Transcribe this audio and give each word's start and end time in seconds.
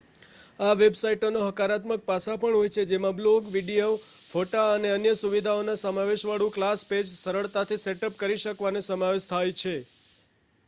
આ 0.59 0.75
વેબસાઇટોના 0.75 1.47
હકારાત્મક 1.47 2.05
પાસાં 2.05 2.37
પણ 2.37 2.55
હોય 2.55 2.71
છે 2.75 2.85
જેમાં 2.85 3.17
બ્લૉગ 3.17 3.49
વીડિયો 3.49 3.91
ફોટા 4.05 4.63
અને 4.69 4.89
અન્ય 4.93 5.13
સુવિધાઓના 5.15 5.75
સમાવેશવાળું 5.77 6.53
ક્લાસ 6.55 6.85
પેજ 6.87 7.03
સરળતાથી 7.11 7.79
સેટઅપ 7.79 8.15
કરી 8.17 8.39
શકવાનો 8.39 8.81
સમાવેશ 8.83 9.29
થાય 9.29 9.53
છે 9.61 9.75